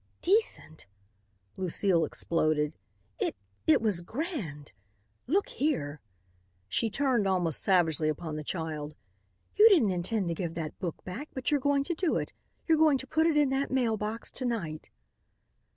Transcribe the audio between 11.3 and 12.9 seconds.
but you're going to do it. You're